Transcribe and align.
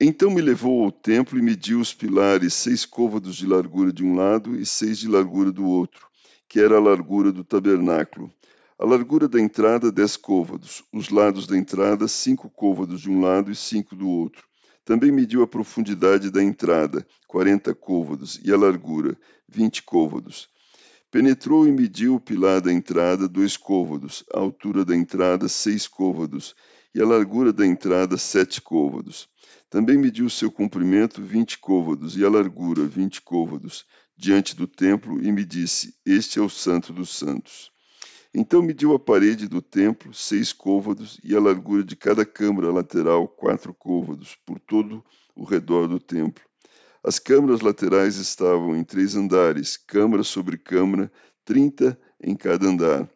Então 0.00 0.30
me 0.30 0.40
levou 0.40 0.84
ao 0.84 0.92
templo 0.92 1.36
e 1.36 1.42
mediu 1.42 1.80
os 1.80 1.92
pilares, 1.92 2.54
seis 2.54 2.84
côvados 2.84 3.34
de 3.34 3.44
largura 3.44 3.92
de 3.92 4.04
um 4.04 4.14
lado 4.14 4.54
e 4.54 4.64
seis 4.64 4.96
de 4.96 5.08
largura 5.08 5.50
do 5.50 5.66
outro, 5.66 6.06
que 6.48 6.60
era 6.60 6.76
a 6.76 6.80
largura 6.80 7.32
do 7.32 7.42
tabernáculo. 7.42 8.32
A 8.78 8.86
largura 8.86 9.26
da 9.26 9.40
entrada, 9.40 9.90
dez 9.90 10.16
côvados, 10.16 10.84
os 10.92 11.08
lados 11.10 11.48
da 11.48 11.58
entrada, 11.58 12.06
cinco 12.06 12.48
côvados 12.48 13.00
de 13.00 13.10
um 13.10 13.20
lado 13.20 13.50
e 13.50 13.56
cinco 13.56 13.96
do 13.96 14.08
outro. 14.08 14.44
Também 14.84 15.10
mediu 15.10 15.42
a 15.42 15.48
profundidade 15.48 16.30
da 16.30 16.40
entrada, 16.44 17.04
quarenta 17.26 17.74
côvados, 17.74 18.40
e 18.44 18.52
a 18.52 18.56
largura, 18.56 19.18
vinte 19.48 19.82
côvados. 19.82 20.48
Penetrou 21.10 21.66
e 21.66 21.72
mediu 21.72 22.14
o 22.14 22.20
pilar 22.20 22.60
da 22.60 22.72
entrada, 22.72 23.26
dois 23.26 23.56
côvados, 23.56 24.22
a 24.32 24.38
altura 24.38 24.84
da 24.84 24.94
entrada, 24.94 25.48
seis 25.48 25.88
côvados, 25.88 26.54
e 26.94 27.00
a 27.00 27.06
largura 27.06 27.52
da 27.52 27.66
entrada 27.66 28.16
sete 28.16 28.60
côvados. 28.60 29.28
Também 29.70 29.98
mediu 29.98 30.28
seu 30.30 30.50
comprimento 30.50 31.22
vinte 31.22 31.58
côvados 31.58 32.16
e 32.16 32.24
a 32.24 32.30
largura 32.30 32.84
vinte 32.84 33.20
côvados 33.20 33.84
diante 34.16 34.56
do 34.56 34.66
templo 34.66 35.22
e 35.22 35.30
me 35.30 35.44
disse: 35.44 35.94
Este 36.04 36.38
é 36.38 36.42
o 36.42 36.48
Santo 36.48 36.92
dos 36.92 37.10
Santos. 37.10 37.70
Então 38.32 38.62
mediu 38.62 38.94
a 38.94 38.98
parede 38.98 39.48
do 39.48 39.62
templo 39.62 40.12
seis 40.12 40.52
côvados 40.52 41.18
e 41.22 41.34
a 41.34 41.40
largura 41.40 41.82
de 41.82 41.96
cada 41.96 42.24
câmara 42.24 42.72
lateral 42.72 43.26
quatro 43.28 43.72
côvados 43.74 44.36
por 44.44 44.58
todo 44.58 45.04
o 45.34 45.44
redor 45.44 45.86
do 45.86 45.98
templo. 45.98 46.44
As 47.02 47.18
câmaras 47.18 47.60
laterais 47.60 48.16
estavam 48.16 48.76
em 48.76 48.84
três 48.84 49.14
andares, 49.14 49.76
câmara 49.76 50.22
sobre 50.22 50.58
câmara, 50.58 51.10
trinta 51.44 51.98
em 52.22 52.34
cada 52.34 52.66
andar 52.66 53.08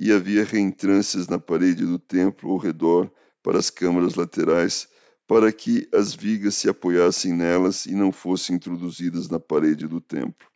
e 0.00 0.10
havia 0.10 0.42
reentrâncias 0.44 1.28
na 1.28 1.38
parede 1.38 1.84
do 1.84 1.98
templo 1.98 2.50
ao 2.50 2.56
redor 2.56 3.12
para 3.42 3.58
as 3.58 3.68
câmaras 3.68 4.14
laterais, 4.14 4.88
para 5.28 5.52
que 5.52 5.86
as 5.92 6.14
vigas 6.14 6.54
se 6.54 6.70
apoiassem 6.70 7.34
nelas 7.34 7.84
e 7.84 7.94
não 7.94 8.10
fossem 8.10 8.56
introduzidas 8.56 9.28
na 9.28 9.38
parede 9.38 9.86
do 9.86 10.00
templo. 10.00 10.48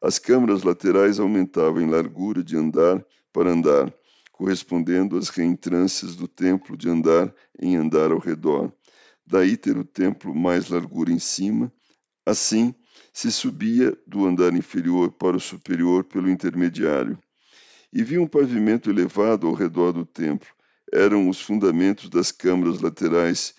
As 0.00 0.18
câmaras 0.18 0.62
laterais 0.62 1.20
aumentavam 1.20 1.82
em 1.82 1.90
largura 1.90 2.42
de 2.42 2.56
andar 2.56 3.04
para 3.30 3.50
andar, 3.50 3.92
correspondendo 4.32 5.18
às 5.18 5.28
reentrâncias 5.28 6.16
do 6.16 6.26
templo 6.26 6.74
de 6.74 6.88
andar 6.88 7.32
em 7.60 7.76
andar 7.76 8.10
ao 8.10 8.18
redor. 8.18 8.72
Daí 9.26 9.58
ter 9.58 9.76
o 9.76 9.84
templo 9.84 10.34
mais 10.34 10.70
largura 10.70 11.12
em 11.12 11.18
cima. 11.18 11.70
Assim, 12.24 12.74
se 13.12 13.30
subia 13.30 13.94
do 14.06 14.24
andar 14.24 14.54
inferior 14.54 15.12
para 15.12 15.36
o 15.36 15.40
superior 15.40 16.02
pelo 16.04 16.30
intermediário 16.30 17.18
e 17.92 18.02
vi 18.02 18.18
um 18.18 18.26
pavimento 18.26 18.90
elevado 18.90 19.46
ao 19.46 19.54
redor 19.54 19.92
do 19.92 20.04
templo. 20.04 20.48
Eram 20.92 21.28
os 21.28 21.40
fundamentos 21.40 22.08
das 22.08 22.32
câmaras 22.32 22.80
laterais 22.80 23.54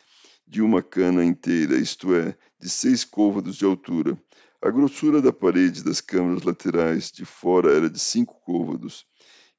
de 0.48 0.62
uma 0.62 0.82
cana 0.82 1.24
inteira, 1.24 1.78
isto 1.78 2.14
é, 2.14 2.36
de 2.59 2.70
seis 2.70 3.04
côvados 3.04 3.56
de 3.56 3.66
altura. 3.66 4.18
A 4.62 4.70
grossura 4.70 5.22
da 5.22 5.32
parede 5.32 5.84
das 5.84 6.02
câmaras 6.02 6.44
laterais 6.44 7.12
de 7.12 7.26
fora 7.26 7.74
era 7.74 7.90
de 7.90 8.00
cinco 8.00 8.40
côvados, 8.42 9.06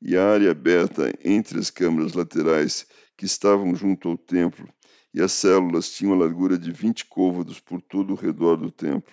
e 0.00 0.16
a 0.16 0.28
área 0.28 0.50
aberta 0.50 1.12
entre 1.24 1.58
as 1.58 1.70
câmaras 1.70 2.12
laterais 2.12 2.86
que 3.16 3.24
estavam 3.24 3.74
junto 3.74 4.08
ao 4.08 4.16
templo 4.16 4.68
e 5.14 5.20
as 5.20 5.32
células 5.32 5.90
tinham 5.90 6.14
a 6.14 6.16
largura 6.16 6.58
de 6.58 6.72
vinte 6.72 7.04
côvados 7.04 7.60
por 7.60 7.80
todo 7.82 8.12
o 8.12 8.16
redor 8.16 8.56
do 8.56 8.70
templo. 8.70 9.12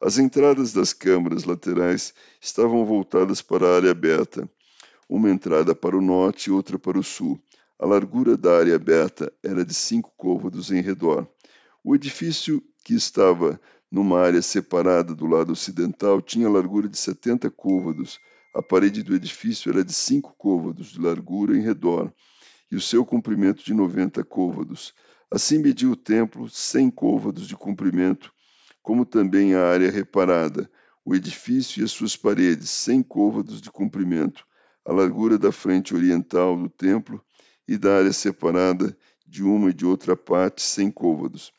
As 0.00 0.18
entradas 0.18 0.72
das 0.72 0.92
câmaras 0.92 1.44
laterais 1.44 2.14
estavam 2.40 2.84
voltadas 2.84 3.40
para 3.42 3.66
a 3.66 3.76
área 3.76 3.90
aberta, 3.90 4.48
uma 5.10 5.28
entrada 5.28 5.74
para 5.74 5.98
o 5.98 6.00
norte 6.00 6.46
e 6.46 6.52
outra 6.52 6.78
para 6.78 6.96
o 6.96 7.02
sul. 7.02 7.36
A 7.76 7.84
largura 7.84 8.36
da 8.36 8.56
área 8.56 8.76
aberta 8.76 9.32
era 9.42 9.64
de 9.64 9.74
cinco 9.74 10.12
côvados 10.16 10.70
em 10.70 10.80
redor. 10.80 11.26
O 11.82 11.96
edifício, 11.96 12.62
que 12.84 12.94
estava 12.94 13.60
numa 13.90 14.20
área 14.20 14.40
separada 14.40 15.12
do 15.12 15.26
lado 15.26 15.50
ocidental, 15.50 16.22
tinha 16.22 16.48
largura 16.48 16.88
de 16.88 16.96
setenta 16.96 17.50
côvados. 17.50 18.20
A 18.54 18.62
parede 18.62 19.02
do 19.02 19.12
edifício 19.12 19.72
era 19.72 19.82
de 19.82 19.92
cinco 19.92 20.32
côvados 20.38 20.92
de 20.92 21.00
largura 21.00 21.56
em 21.56 21.60
redor, 21.60 22.12
e 22.70 22.76
o 22.76 22.80
seu 22.80 23.04
comprimento 23.04 23.64
de 23.64 23.74
noventa 23.74 24.22
côvados. 24.22 24.94
Assim 25.28 25.58
mediu 25.58 25.90
o 25.90 25.96
templo 25.96 26.48
cem 26.48 26.88
côvados 26.88 27.48
de 27.48 27.56
comprimento, 27.56 28.32
como 28.80 29.04
também 29.04 29.56
a 29.56 29.66
área 29.66 29.90
reparada, 29.90 30.70
o 31.04 31.16
edifício 31.16 31.80
e 31.80 31.84
as 31.84 31.90
suas 31.90 32.14
paredes, 32.14 32.70
cem 32.70 33.02
côvados 33.02 33.60
de 33.60 33.72
comprimento 33.72 34.48
a 34.84 34.92
largura 34.92 35.38
da 35.38 35.52
frente 35.52 35.94
oriental 35.94 36.56
do 36.56 36.68
templo 36.68 37.22
e 37.66 37.76
da 37.76 37.98
área 37.98 38.12
separada 38.12 38.96
de 39.26 39.42
uma 39.42 39.70
e 39.70 39.74
de 39.74 39.86
outra 39.86 40.16
parte, 40.16 40.62
sem 40.62 40.90
côvados. 40.90 41.52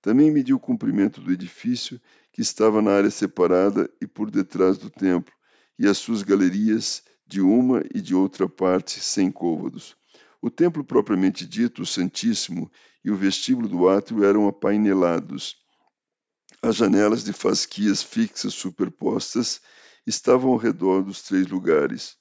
Também 0.00 0.30
mediu 0.30 0.56
o 0.56 0.60
comprimento 0.60 1.20
do 1.20 1.32
edifício 1.32 2.00
que 2.32 2.40
estava 2.40 2.82
na 2.82 2.90
área 2.92 3.10
separada 3.10 3.88
e 4.00 4.06
por 4.06 4.30
detrás 4.30 4.76
do 4.78 4.90
templo, 4.90 5.32
e 5.78 5.86
as 5.86 5.98
suas 5.98 6.22
galerias 6.22 7.02
de 7.26 7.40
uma 7.40 7.84
e 7.94 8.00
de 8.00 8.14
outra 8.14 8.48
parte, 8.48 9.00
sem 9.00 9.30
côvados. 9.30 9.96
O 10.40 10.50
templo 10.50 10.82
propriamente 10.82 11.46
dito, 11.46 11.82
o 11.82 11.86
Santíssimo, 11.86 12.70
e 13.04 13.10
o 13.10 13.16
vestíbulo 13.16 13.68
do 13.68 13.88
átrio 13.88 14.24
eram 14.24 14.48
apainelados. 14.48 15.56
As 16.60 16.76
janelas 16.76 17.22
de 17.22 17.32
fasquias 17.32 18.02
fixas 18.02 18.54
superpostas 18.54 19.60
estavam 20.06 20.50
ao 20.50 20.56
redor 20.56 21.02
dos 21.02 21.22
três 21.22 21.46
lugares. 21.46 22.16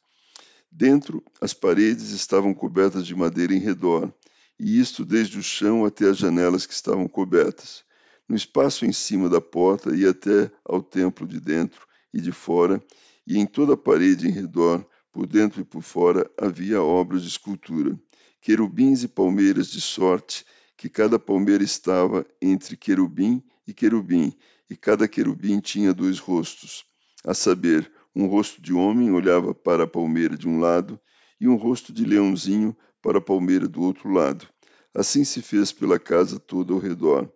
Dentro, 0.71 1.21
as 1.41 1.53
paredes 1.53 2.11
estavam 2.11 2.53
cobertas 2.53 3.05
de 3.05 3.13
madeira 3.13 3.53
em 3.53 3.59
redor, 3.59 4.11
e 4.57 4.79
isto 4.79 5.03
desde 5.03 5.37
o 5.37 5.43
chão 5.43 5.83
até 5.83 6.09
as 6.09 6.17
janelas 6.17 6.65
que 6.65 6.73
estavam 6.73 7.07
cobertas. 7.09 7.83
No 8.27 8.35
espaço 8.35 8.85
em 8.85 8.93
cima 8.93 9.27
da 9.27 9.41
porta 9.41 9.93
e 9.93 10.07
até 10.07 10.49
ao 10.63 10.81
templo 10.81 11.27
de 11.27 11.41
dentro 11.41 11.85
e 12.13 12.21
de 12.21 12.31
fora, 12.31 12.81
e 13.27 13.37
em 13.37 13.45
toda 13.45 13.73
a 13.73 13.77
parede 13.77 14.27
em 14.27 14.31
redor, 14.31 14.87
por 15.11 15.27
dentro 15.27 15.59
e 15.59 15.65
por 15.65 15.81
fora, 15.81 16.29
havia 16.37 16.81
obras 16.81 17.23
de 17.23 17.27
escultura, 17.27 17.99
querubins 18.39 19.03
e 19.03 19.09
palmeiras 19.09 19.67
de 19.67 19.81
sorte, 19.81 20.45
que 20.77 20.87
cada 20.87 21.19
palmeira 21.19 21.63
estava 21.63 22.25
entre 22.41 22.77
querubim 22.77 23.43
e 23.67 23.73
querubim, 23.73 24.33
e 24.69 24.75
cada 24.75 25.07
querubim 25.07 25.59
tinha 25.59 25.93
dois 25.93 26.17
rostos, 26.17 26.85
a 27.25 27.33
saber, 27.33 27.91
um 28.15 28.25
rosto 28.25 28.61
de 28.61 28.73
homem 28.73 29.11
olhava 29.11 29.53
para 29.53 29.83
a 29.83 29.87
palmeira 29.87 30.37
de 30.37 30.47
um 30.47 30.59
lado 30.59 30.99
e 31.39 31.47
um 31.47 31.55
rosto 31.55 31.93
de 31.93 32.05
leãozinho 32.05 32.75
para 33.01 33.19
a 33.19 33.21
palmeira 33.21 33.67
do 33.67 33.81
outro 33.81 34.09
lado. 34.09 34.47
Assim 34.93 35.23
se 35.23 35.41
fez 35.41 35.71
pela 35.71 35.97
casa 35.97 36.39
toda 36.39 36.73
ao 36.73 36.79
redor. 36.79 37.31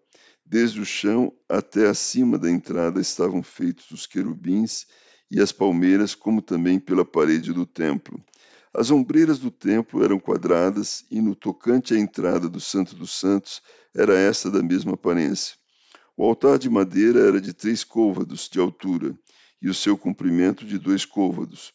Desde 0.46 0.80
o 0.82 0.86
chão 0.86 1.34
até 1.50 1.88
acima 1.88 2.38
da 2.38 2.52
entrada 2.52 3.00
estavam 3.00 3.42
feitos 3.42 3.90
os 3.92 4.06
querubins 4.06 4.86
e 5.32 5.42
as 5.42 5.52
palmeiras, 5.52 6.14
como 6.14 6.42
também 6.42 6.80
pela 6.80 7.06
parede 7.06 7.52
do 7.52 7.66
templo. 7.66 8.24
As 8.74 8.92
ombreiras 8.92 9.40
do 9.40 9.50
templo 9.50 10.04
eram 10.04 10.20
quadradas 10.20 11.06
e 11.10 11.22
no 11.22 11.34
tocante 11.34 11.94
à 11.94 11.98
entrada 11.98 12.50
do 12.50 12.60
Santo 12.60 12.94
dos 12.94 13.18
Santos 13.18 13.62
era 13.96 14.14
esta 14.18 14.52
da 14.52 14.62
mesma 14.62 14.94
aparência. 14.94 15.56
O 16.18 16.26
altar 16.26 16.60
de 16.60 16.70
madeira 16.70 17.22
era 17.22 17.40
de 17.40 17.54
três 17.54 17.84
côvados 17.84 18.50
de 18.50 18.60
altura 18.60 19.18
e 19.62 19.70
o 19.70 19.74
seu 19.74 19.98
comprimento 19.98 20.66
de 20.66 20.78
dois 20.78 21.06
côvados. 21.06 21.74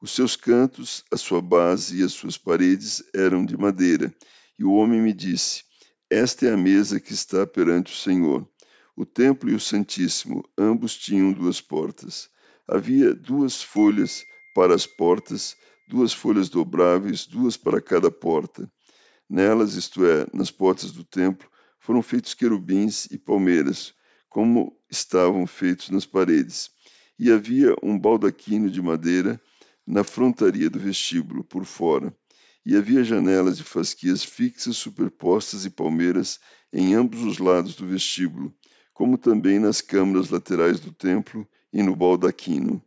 Os 0.00 0.12
seus 0.12 0.36
cantos, 0.36 1.04
a 1.10 1.16
sua 1.16 1.42
base 1.42 2.00
e 2.00 2.04
as 2.04 2.12
suas 2.12 2.38
paredes 2.38 3.02
eram 3.14 3.44
de 3.44 3.56
madeira. 3.56 4.14
E 4.56 4.64
o 4.64 4.72
homem 4.72 5.00
me 5.00 5.12
disse: 5.12 5.64
Esta 6.08 6.46
é 6.46 6.52
a 6.52 6.56
mesa 6.56 7.00
que 7.00 7.12
está 7.12 7.46
perante 7.46 7.92
o 7.92 7.96
Senhor. 7.96 8.48
O 8.96 9.04
templo 9.04 9.50
e 9.50 9.54
o 9.54 9.60
Santíssimo, 9.60 10.48
ambos 10.56 10.96
tinham 10.96 11.32
duas 11.32 11.60
portas. 11.60 12.28
Havia 12.66 13.12
duas 13.12 13.62
folhas 13.62 14.24
para 14.54 14.74
as 14.74 14.86
portas, 14.86 15.56
duas 15.88 16.12
folhas 16.12 16.48
dobráveis, 16.48 17.26
duas 17.26 17.56
para 17.56 17.80
cada 17.80 18.10
porta. 18.10 18.70
Nelas, 19.28 19.74
isto 19.74 20.04
é, 20.06 20.26
nas 20.32 20.50
portas 20.50 20.92
do 20.92 21.04
templo, 21.04 21.48
foram 21.80 22.02
feitos 22.02 22.34
querubins 22.34 23.06
e 23.06 23.18
palmeiras, 23.18 23.94
como 24.28 24.76
estavam 24.90 25.46
feitos 25.46 25.90
nas 25.90 26.06
paredes 26.06 26.70
e 27.18 27.32
havia 27.32 27.74
um 27.82 27.98
baldaquino 27.98 28.70
de 28.70 28.80
madeira 28.80 29.40
na 29.86 30.04
frontaria 30.04 30.68
do 30.70 30.78
vestíbulo, 30.78 31.42
por 31.42 31.64
fora, 31.64 32.14
e 32.64 32.76
havia 32.76 33.02
janelas 33.02 33.56
de 33.56 33.64
fasquias 33.64 34.22
fixas 34.22 34.76
superpostas 34.76 35.64
e 35.64 35.70
palmeiras 35.70 36.38
em 36.72 36.94
ambos 36.94 37.22
os 37.22 37.38
lados 37.38 37.74
do 37.74 37.86
vestíbulo, 37.86 38.54
como 38.92 39.16
também 39.16 39.58
nas 39.58 39.80
câmaras 39.80 40.28
laterais 40.28 40.78
do 40.78 40.92
templo 40.92 41.48
e 41.72 41.82
no 41.82 41.96
baldaquino. 41.96 42.82